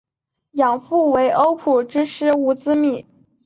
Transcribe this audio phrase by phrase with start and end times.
[0.53, 3.05] 养父为欧普之狮乌兹米。